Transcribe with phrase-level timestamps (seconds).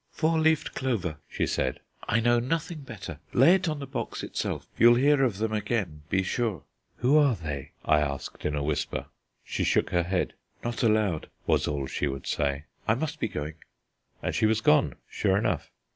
[0.11, 1.79] "Four leaved clover," she said.
[2.07, 3.19] "I know nothing better.
[3.33, 4.65] Lay it on the box itself.
[4.75, 6.63] You'll hear of them again, be sure."
[6.95, 9.05] "Who are they?" I asked in a whisper.
[9.43, 10.33] She shook her head.
[10.63, 12.63] "Not allowed," was all she would say.
[12.87, 13.57] "I must be going";
[14.23, 15.69] and she was gone, sure enough.